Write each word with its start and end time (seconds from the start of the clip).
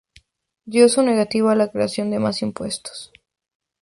Dio 0.65 0.89
su 0.89 1.03
negativa 1.03 1.51
a 1.51 1.55
la 1.55 1.69
creación 1.69 2.09
de 2.09 2.17
más 2.17 2.41
impuestos. 2.41 3.11